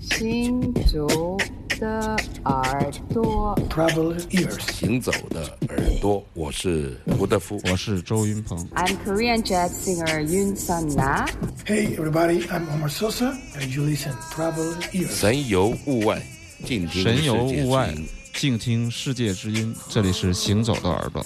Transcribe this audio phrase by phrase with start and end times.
[0.00, 1.36] 行走
[1.78, 11.26] 的耳朵，Travel ears，行走的耳朵，我是胡德夫，我是周云鹏，I'm Korean jazz singer Yun Sun Na。
[11.64, 15.10] Hey everybody, I'm Omar Sosa, and you listen Travel ears。
[15.10, 16.22] 神游物外，
[16.64, 17.94] 静听神游物外，
[18.34, 19.74] 静听世界之音。
[19.88, 21.24] 这里是行走的耳朵。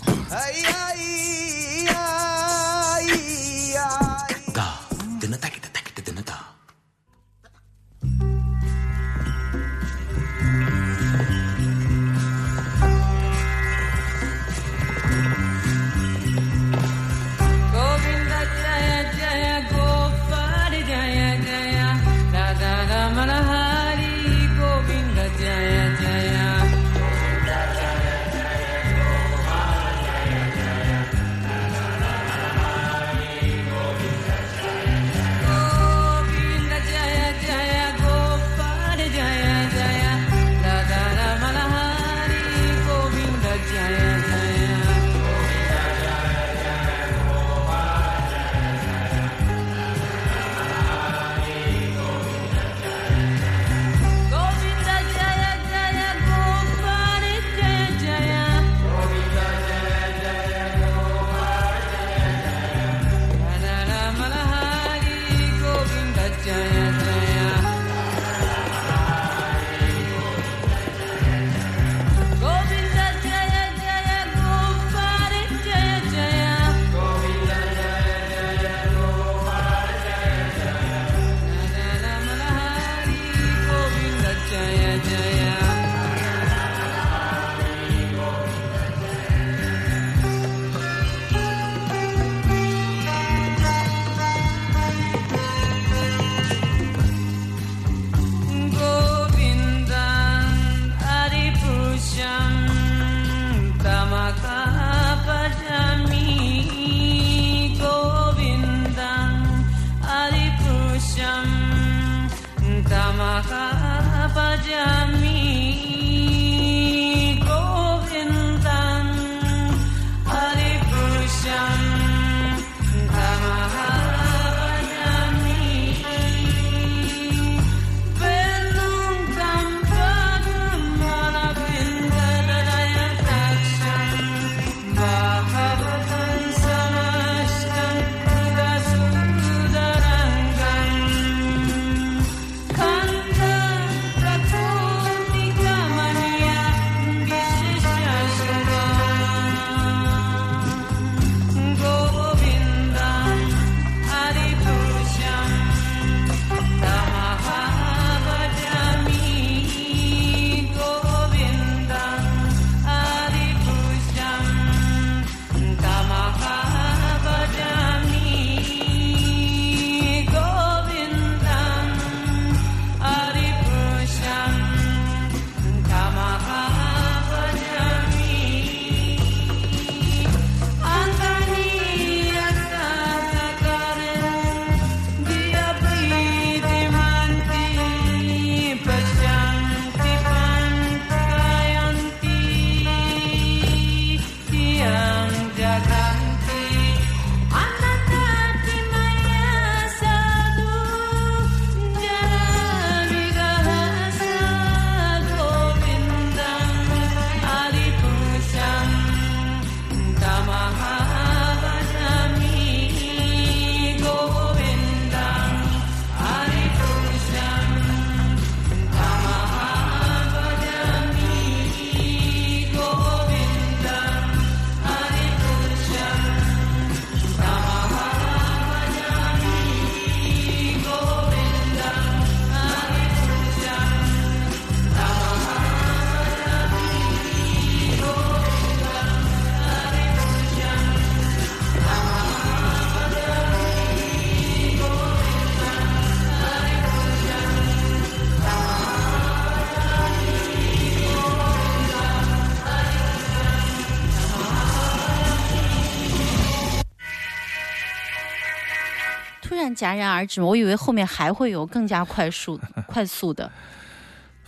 [259.75, 263.51] 戛然而止，我以为后面还会有更加快速、 快速的。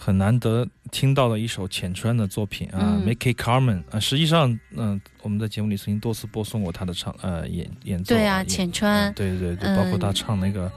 [0.01, 8.15] 很难得听到的一首浅川的作品啊，Make It Carmen 啊，实际上，嗯，我们在节目里曾经多次播送过他的唱呃演演奏。
[8.15, 9.13] 对啊，浅川。
[9.15, 10.71] 对对对，包括他唱那个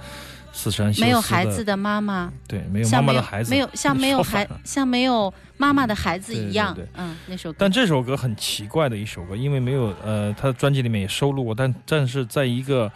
[0.51, 12.91] 四川没有孩子的妈妈，对，没有妈妈的孩子，没有 像没有孩 像没有妈妈的孩子对对一样对，嗯，那首歌但这首歌很奇怪的一首歌，因为没有呃，他的专辑里面也收录过，但但是在一个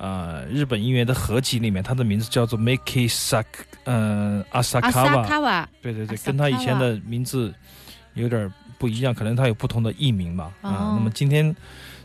[0.00, 3.44] 呃日本音乐的合集里面，他的名字叫做 Miki Sak，
[3.84, 5.04] 嗯、阿萨卡
[5.40, 7.52] 瓦，对对对跟他以前的名字
[8.14, 10.50] 有点不一样，可能他有不同的艺名吧。
[10.62, 11.54] 啊哦，那么今天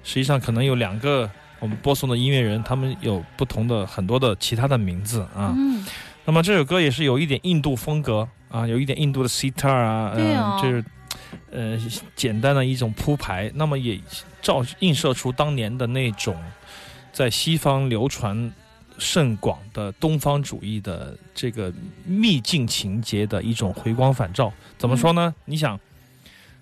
[0.04, 5.54] 实际上可能有两个我们播送的音乐人，他们有不同的很多的其他的名字啊。
[5.56, 5.86] 嗯，
[6.26, 10.60] 那么这首歌也是有一点印度风格啊，有一点印度的 sitar 啊，对哦。
[10.60, 10.86] 嗯，就是
[11.50, 11.80] 呃
[12.14, 13.98] 简单的一种铺排，那么也
[14.42, 16.36] 照映射出当年的那种
[17.16, 18.54] 在西方流传
[18.98, 21.72] 甚广的东方主义的这个
[22.06, 24.52] 秘境情节的一种回光返照。
[24.78, 25.34] 怎么说呢？
[25.46, 25.80] 你想。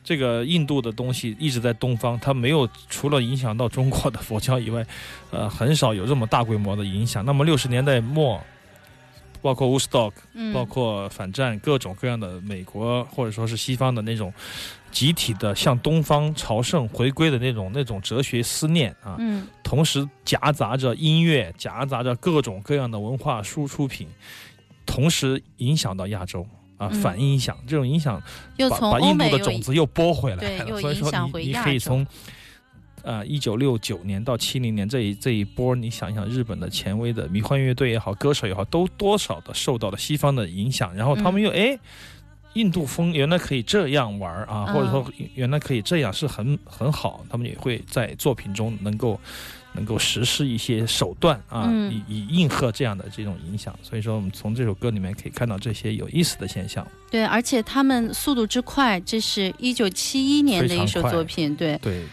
[0.06, 4.86] 这个印度的东西一直在东方，它没有除了影响到中国的佛教以外，
[5.32, 7.24] 呃，很少有这么大规模的影响。
[7.24, 8.44] 那么六十年代末，
[9.44, 10.52] 包括 Woodstock，嗯。
[10.52, 14.34] 包括反战各种各样的美国或者说是西方的那种
[14.92, 19.48] 集体的向东方朝圣回归的那种那种哲学思念啊，嗯。
[19.62, 24.08] 同时夹杂着音乐，夹杂着各种各样的文化输出品，
[24.86, 26.48] 同时影响到亚洲。
[26.78, 27.02] 啊，嗯。
[27.02, 28.22] 反影响这种影响，
[28.58, 32.06] 又从把把印度的种子又拨回来了，所以说你你可以从
[33.04, 41.78] 呃一九六九年到七零年这一这一波，你想一想日本的前卫的迷幻乐队也好，歌手也好，都多少的受到了西方的影响，然后他们又哎。
[42.54, 45.04] 印度风原来可以这样玩啊，嗯或者说
[45.34, 49.20] 原来可以这样是很很好，他们也会在作品中能够
[49.74, 53.76] 能够实施一些手段啊，嗯以以应和这样的这种影响。
[53.82, 56.88] 所以说，我们从这首歌里面可以看到这些有意思的现象。
[57.10, 62.04] 对，而且他们速度之快，这是一九七一年的一首作品，对，对，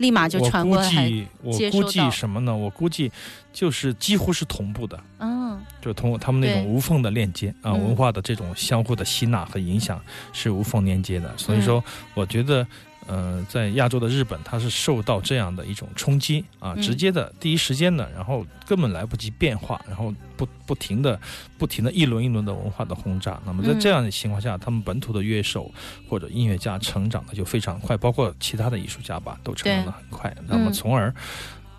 [0.00, 2.56] 立马就我估传过来，计我估计接收到什么呢？
[2.56, 3.12] 我估计
[3.52, 10.00] 就是几乎是同步的，嗯就通过他们那种无缝的链接啊，嗯文化的这种相互的吸纳和影响
[10.32, 11.32] 是无缝连接的。
[11.38, 11.82] 所以说，
[12.14, 12.66] 我觉得。
[13.06, 21.18] 呃，在亚洲的日本，它是受到这样的一种冲击啊，嗯直接的、第一时间的，然后根本来不及变化，然后不不停的、
[21.58, 23.40] 不停的一轮一轮的文化的轰炸。
[23.44, 25.72] 那么在嗯这样的情况下，他们本土的乐手
[26.08, 30.32] 或者音乐家成长的就非常快，包括其他的艺术家吧，都成长的很快。
[30.46, 31.12] 那么嗯从而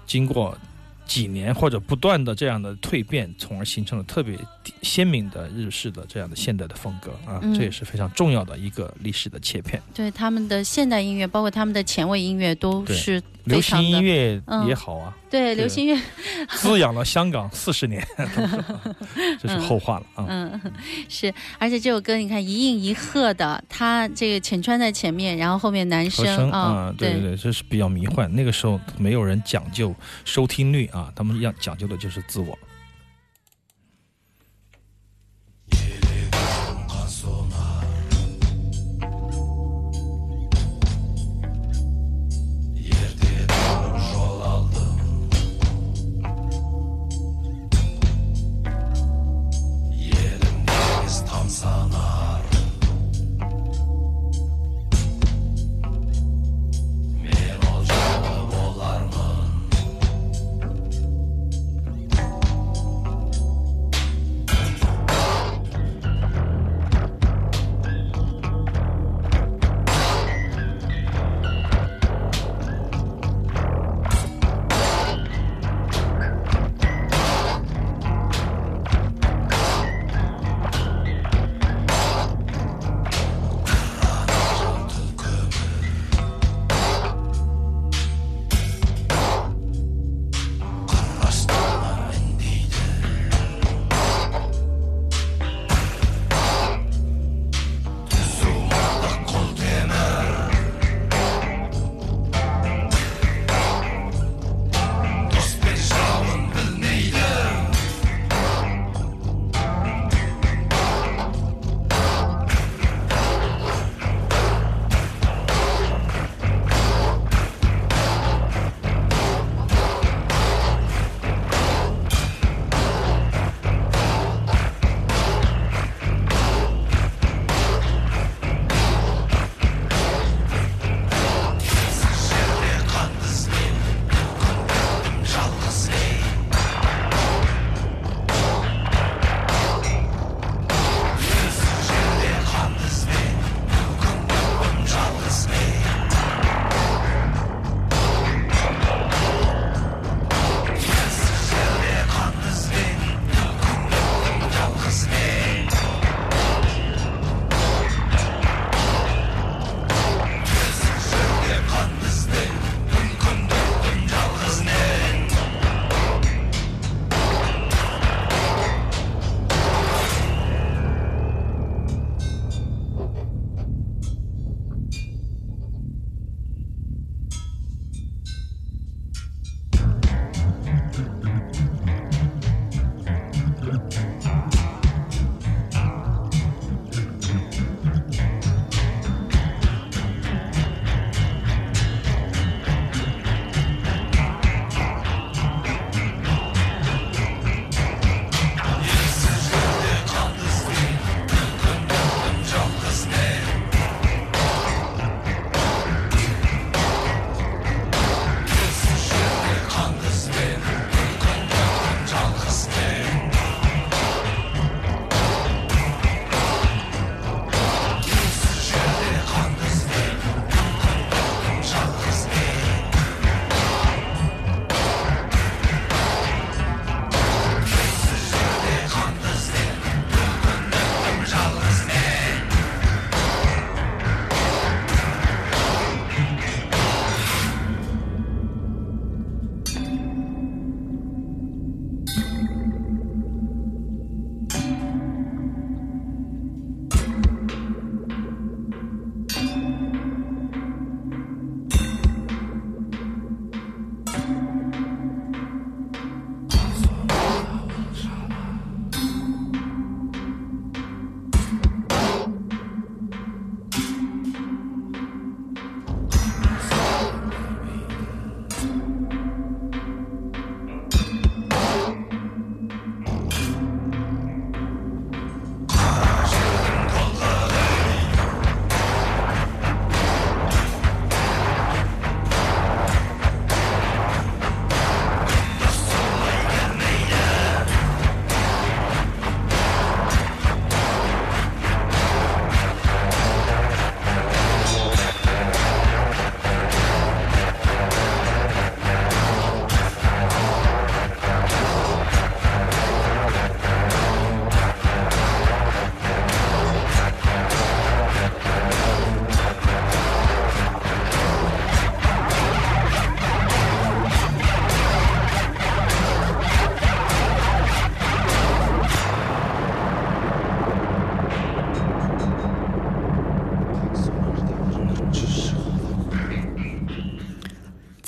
[0.05, 0.57] 经过
[1.05, 4.37] 几年或者不断的这样的蜕变，从而形成了特别
[4.81, 9.81] 鲜明的日式的这样的现代的风格啊，嗯这也是非常重要的一个历史的切片。
[9.93, 15.97] 对他们的现代音乐，包括他们的前卫音乐，都是流行音乐嗯也好啊，对流行乐，
[16.57, 18.05] 滋养了香港四十年，
[19.41, 20.25] 这是后话了啊。
[20.27, 20.61] 嗯，
[21.09, 28.33] 是，而且这首歌你看一应一和的，他这个浅川在前面，然后后面男和声啊啊，，对对对，这是比较迷幻。
[28.35, 29.93] 那个时候没有人讲究
[30.25, 32.57] 收听率啊，他们要讲究的就是自我。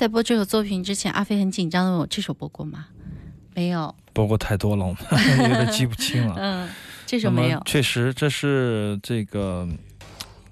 [0.04, 2.88] 在播这首作品之前，阿飞很紧张的问我：“这首播过吗？”
[3.56, 3.96] 没有。
[4.12, 4.98] 播过太多了，我们
[5.50, 6.36] 有点记不清了。
[6.38, 6.70] 嗯，
[7.06, 7.64] 这首没有。
[7.66, 9.66] 确实，这是这个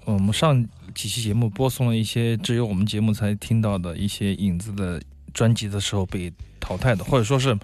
[0.06, 4.98] 我们上几期节目播送了一些只有我们节目才听到的一些影子的
[5.34, 7.54] 专辑的时候被淘汰的，或者说是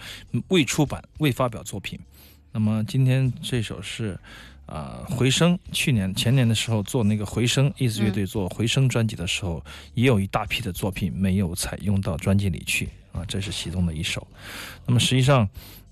[0.49, 1.99] 未出版、未发表作品。
[2.53, 4.21] 那么今天这首是
[4.69, 14.27] 啊、回声，去年前年的时候做那个回声 e a s 乐队做回声专辑的时候，也有一大批的作品没有采用到专辑里去啊，这是其中的一首。
[14.87, 15.49] 那么实际上。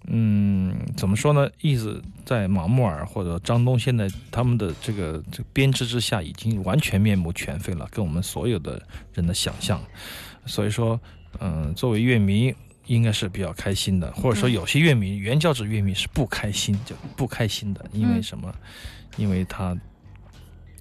[0.09, 1.51] 嗯，怎么说呢？
[1.61, 8.81] 意思在马木尔或者张东现在他们的这个这个编织之下，已经完全面目全非了，跟我们所有的
[9.15, 9.83] 人的想象。
[10.45, 11.01] 所以说，
[11.41, 12.55] 嗯、作为乐迷
[12.87, 18.55] 应该是比较开心的，或者说有些乐迷，原教旨乐迷是不开心，就不开心的，因为嗯什么？
[19.17, 19.77] 因为他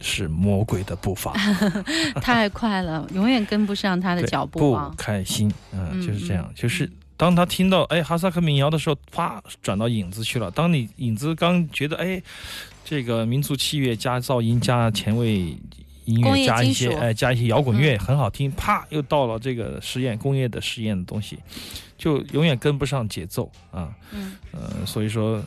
[0.01, 1.33] 是魔鬼的步伐，
[2.21, 4.93] 太快了，永远跟不上他的脚步不啊！
[4.97, 10.51] 开心，嗯，嗯就是这样，就是当他听到哎哈萨克民谣的时候，啪转到影子去了。
[10.51, 12.21] 当你影子刚觉得哎，
[12.83, 15.57] 这个民族器乐加噪音加前卫
[16.05, 21.37] 音乐加一些哎加一些摇滚乐、很好听，啪又到了这个实验工业的实验的东西，
[21.97, 23.93] 就永远跟不上节奏啊。
[24.11, 25.43] 嗯呃，所以说，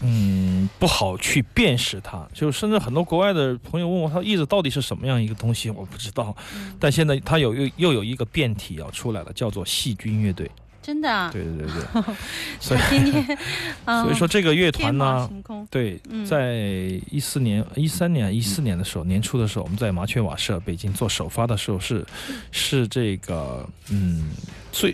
[0.00, 2.26] 嗯，不好去辨识它。
[2.32, 6.34] 就甚至很多国外的朋友问我，他意思到底是什么样一个东西，我不知道。
[6.54, 10.50] 嗯但现在它有又又有一个变体要出来了，叫做细菌乐队。
[10.82, 12.14] 真的啊，对对对对，
[12.60, 13.38] 所以天天，
[13.84, 15.30] 啊所以说这个乐团呢，
[15.70, 16.54] 对嗯，在
[17.10, 22.04] 一四年、一三年、一四年的时候，年初的时候，我们在麻雀瓦舍北京做首发的时候，是
[22.50, 24.30] 是这个嗯
[24.72, 24.90] 最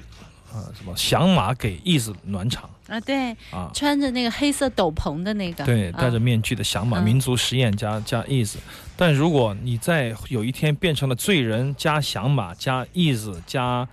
[0.53, 2.69] 啊什么响马给 Is 暖场。
[2.89, 3.71] 啊，对，啊。
[3.75, 7.05] 穿着那个黑色斗篷的那个，对，啊戴着面具的响马，嗯。
[7.05, 8.57] 民族实验加加 is，
[8.97, 13.87] 但如果你在有一天变成了罪人加响马加 is 加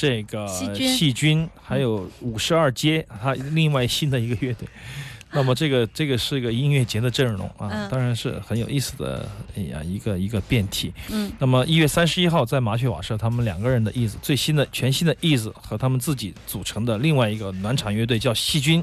[0.00, 4.66] 这个细菌，还有五十二街，它另外新的一个乐队。
[5.30, 10.90] 那么这个这个是一个音乐节的阵容啊，嗯当然是很有意思的哎呀一个一个变体。
[11.10, 18.82] 嗯那么一月三十一号在麻雀瓦舍，他们两个人的 is 最新的全新的 is 和他们自己组成的另外一个暖场乐队叫细菌。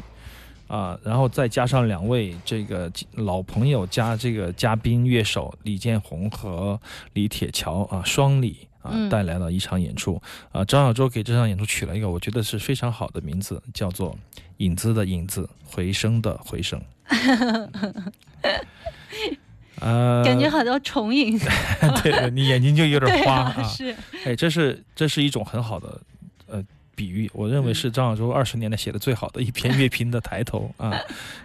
[0.67, 6.77] 啊，然后再加上两位这个老朋友加这个嘉宾乐手李建宏和
[7.13, 8.67] 李铁桥啊，双李
[9.09, 10.63] 带来了一场演出啊。
[10.65, 14.11] 张小舟给这场演出取了一个我觉得是非常好的名字，叫做
[14.57, 16.81] 《影子的影子，回声的回声》。
[19.79, 21.37] 呃， 感觉好多重影，
[22.03, 23.51] 对你眼睛就有点花。
[23.63, 26.01] 是，哎，这是这是一种很好的呃
[26.97, 30.91] 比喻，我认为是张小舟二十年来写的最好的一篇乐评的抬头 啊。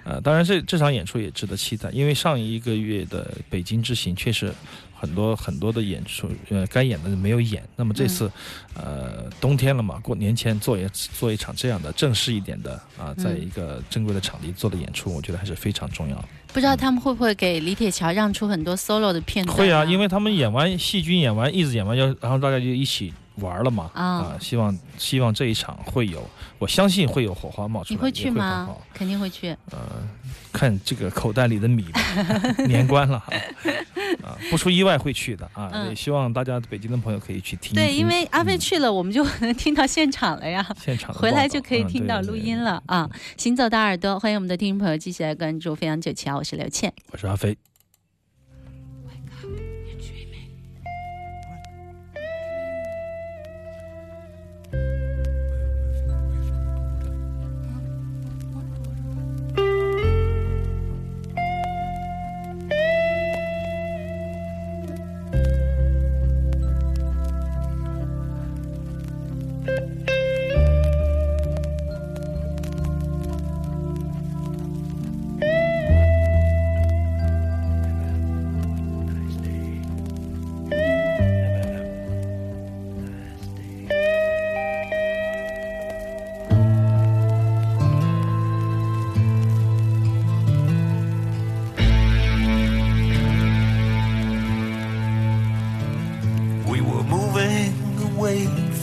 [0.02, 4.50] 呃，当然这这场演出也值得期待，因为上一个月的北京之行确实
[4.98, 7.62] 很多很多的演出，呃，该演的没有演。
[7.76, 8.32] 那么这次，
[8.74, 16.24] 呃，冬天了嘛，过年前做一做一场这样的正式一点的啊，在一个正规的场地做的演出，我觉得还是非常重要。
[16.54, 19.56] 不知道他们会不会给李铁桥让出很多 solo 的片段？
[19.56, 23.90] 会啊，因为他们演完细菌演完，一直演完，要然后大家就一起玩了嘛。
[23.92, 26.26] 啊啊，希望希望这一场会有，
[26.58, 27.96] 我相信会有火花冒出来。
[27.96, 28.74] 你会去吗？
[28.94, 29.50] 肯定会去。
[29.70, 29.78] 呃，
[30.52, 32.00] 看这个口袋里的米吧，
[32.66, 33.32] 年关了哈。
[34.22, 40.64] 啊，不出意外会去的啊，嗯也希望大家北京的朋友可以去听一对，因为阿飞嗯去了，我们就能 听到现场了呀。
[40.78, 43.10] 现场回来就可以嗯听到录音了啊！
[43.36, 46.92] 行走的耳朵，欢迎我们的听众朋友继续来关注《飞扬九七啊》，我是刘倩。
[47.10, 47.56] 我是阿飞。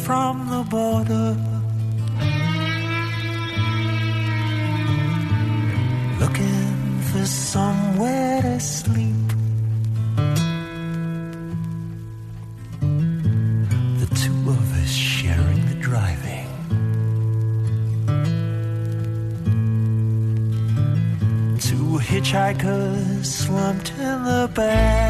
[0.09, 1.37] From the border.
[6.19, 9.27] Looking for somewhere to sleep.
[14.01, 16.49] The two of us sharing the driving.
[21.67, 25.08] Two hitchhikers slumped in the back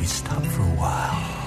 [0.00, 1.39] we stop for a while?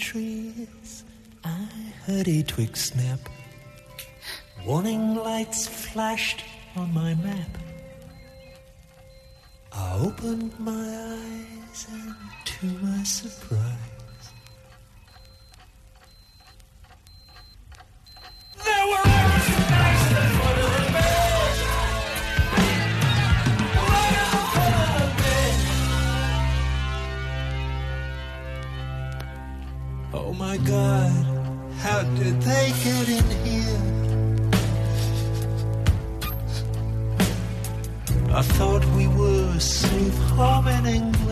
[0.00, 1.04] Trees,
[1.44, 1.68] I
[2.06, 3.20] heard a twig snap.
[4.64, 6.42] Warning lights flashed
[6.74, 7.58] on my map.
[9.72, 12.14] I opened my eyes, and
[12.46, 13.60] to my surprise,
[18.64, 19.10] there were
[30.12, 31.12] Oh my God,
[31.78, 33.80] how did they get in here?
[38.34, 40.18] I thought we were safe
[40.66, 41.29] in England.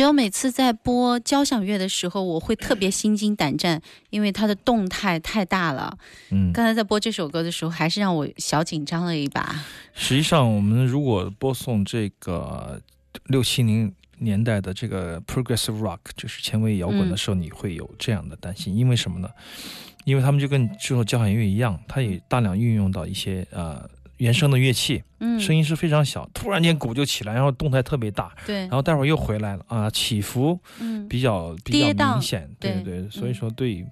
[0.00, 5.98] 只有每次在播交响乐的时候，我会特别心惊胆战，因为它的动态太大了。
[6.30, 9.62] 嗯，刚才在播这首歌的时候，还是让我小紧张了一把。
[9.92, 12.80] 实际上，我们如果播送这个
[13.26, 19.28] 六七零年代的这个 progressive rock，就是前卫摇滚的时候，你会有这样的担心，因为什么呢？
[20.06, 23.86] 因为他们就跟这首交响乐一样，它也大量运用到一些呃
[24.20, 28.60] 原声的乐器，嗯，声音是非常小，突然间鼓就起来，然后动态特别大，对。
[28.60, 33.84] 然，后待会儿又回来了啊，起伏嗯，比较比较明显，对对对，所以嗯说对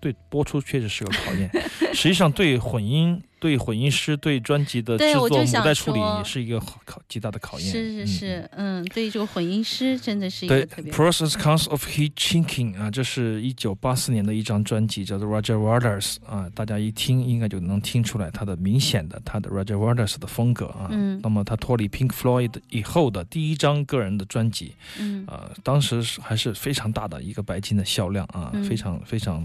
[0.00, 1.50] 对播出确实是个考验。
[1.94, 7.70] 实际上对混音、对混音师、对专辑的制作、母带处理也是一个考考极大的考验。
[7.70, 20.88] 是是嗯是，嗯，对这个混音师真的是一个特别，，Process Counts of Heat Chinking 啊，这是一九八四年的一张专辑，叫做 Roger Waters 啊，大家一听应该就能听出来他的明显的他的 Roger Waters 的风格啊。
[20.90, 29.44] 嗯那么他脱离 Pink Floyd 以后的第一张个人的专辑，嗯啊，当时是还是非常大的一个白金的销量啊，嗯非常非常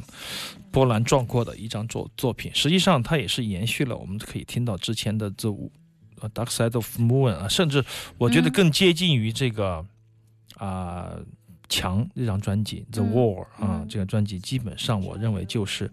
[0.71, 2.51] 波澜壮阔的一张作作品。
[2.53, 5.71] 实际上，它也是延续了我们可以听到之前的这五
[6.19, 7.83] 呃《Dark Side of Moon》啊，甚至
[8.17, 9.85] 我觉得嗯更接近于这个
[10.55, 11.11] 啊。
[11.73, 15.89] 强这张专辑《The 嗯 Wall》啊嗯，这个专辑基本上我认为就是，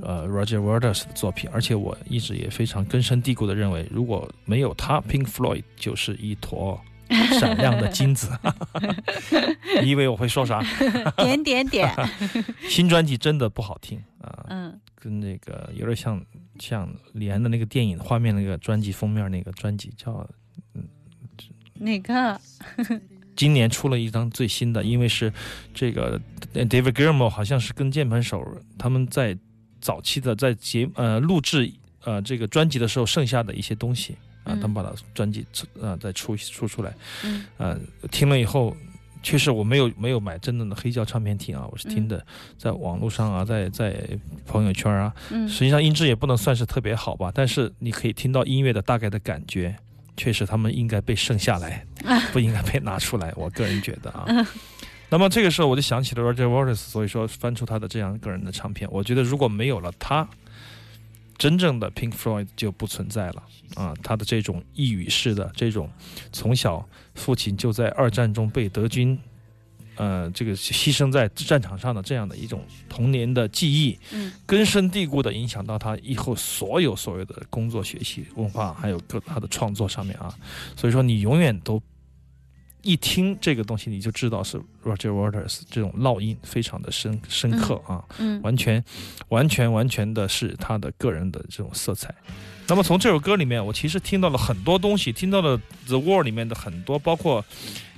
[0.00, 6.80] 呃，Roger Waters 的作品，而且我一直也非常根深蒂固的认为，如果没有他，Pink Floyd 就是一坨
[7.40, 8.30] 闪亮的金子。
[9.82, 10.62] 你以为我会说啥？
[11.16, 11.92] 点 点点，
[12.70, 16.24] 新专辑真的不好听啊，嗯跟那个有点像
[16.58, 20.28] 像李安的那个电影画面那个专辑封面那个专辑叫
[20.74, 20.82] 嗯。
[21.74, 22.40] 哪个？
[23.36, 25.30] 今年出了一张最新的，因为是
[25.74, 26.18] 这个
[26.54, 28.42] 呃 David Gilmour 好像是跟键盘手
[28.78, 29.36] 他们在
[29.78, 31.70] 早期的在节呃录制
[32.02, 35.44] 呃这个专辑的时候剩下的一些东西啊，嗯他们把它专辑
[35.78, 37.78] 呃再出出出来，嗯呃
[38.10, 38.74] 听了以后。
[39.26, 42.24] 确实我没有没有买真正的黑胶唱片听啊，我是听的，
[42.56, 43.92] 在网络上啊，在在
[44.46, 49.74] 朋友圈啊，嗯实际上音质也不能算是特别好吧，但是你可以听到音乐的大概的感觉，
[50.16, 51.84] 确实他们应该被剩下来，
[52.32, 53.32] 不应该被拿出来。
[53.34, 54.26] 我个人觉得啊。
[55.10, 60.28] 那么这个时候我就想起了 Roger Waters，所以说翻出他的这样个人的唱片，我觉得如果没有了他，
[61.38, 63.42] 真正的 Pink Floyd 就不存在了
[63.74, 63.94] 啊。
[64.02, 65.90] 他的这种一语式的这种，
[66.32, 69.18] 从小父亲就在二战中被德军。
[69.98, 80.28] 呃，这个牺牲在战场上的这样的一种童年的记忆，嗯根深蒂固的影响到他以后所有所有的工作、学习、文化，还有各他的创作上面啊。
[80.76, 81.82] 所以说，你永远都
[82.86, 88.82] 一听这个东西，你就知道是 Roger Waters 这种烙印非常的深深刻啊，嗯完全
[89.28, 92.14] 完全完全的是他的个人的这种色彩。
[92.68, 97.44] 那么从这首歌里面，我其实听到了很多东西，听到了 The Wall 里面的很多，包括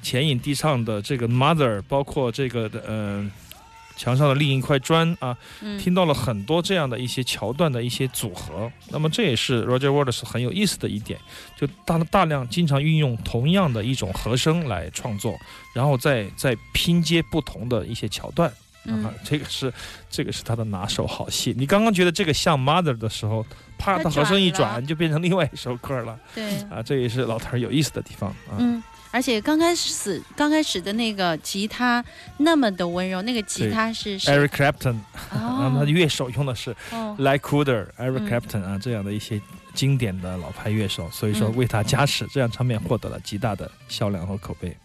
[0.03, 3.31] 前引低唱的这个 Mother，包括这个的呃
[3.98, 8.72] 墙上的另一块砖啊，嗯听到了很多这样的一些桥段的一些组合。
[8.88, 11.20] 那么这也是 Roger Waters 很有意思的一点，
[11.58, 15.37] 就大大量经常运用同样的一种和声来创作，
[15.74, 18.50] 然后再再拼接不同的一些桥段。
[18.84, 19.70] 嗯啊，这个是
[20.08, 21.52] 这个是他的拿手好戏。
[21.58, 23.44] 你刚刚觉得这个像 Mother 的时候，
[23.76, 26.80] 啪，它他和声一转就变成另外一首歌了对，啊！
[26.82, 28.56] 这也是老头儿有意思的地方啊。
[28.58, 28.82] 嗯。
[29.11, 32.05] 而且刚开始刚开始的那个吉他
[32.38, 34.99] 那么的温柔，那个吉他是谁？Eric Clapton，
[35.33, 37.16] 然后 他哦的乐手用的是哦。
[37.18, 38.31] Like Cooder、Eric 嗯。
[38.31, 39.40] Clapton 啊这样的一些
[39.75, 41.57] 经典的老牌乐手，所以说嗯。
[41.57, 44.77] 为他加持，这样唱片获得了极大的销量和口碑。